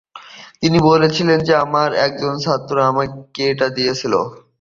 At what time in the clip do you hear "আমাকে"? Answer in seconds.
2.89-3.41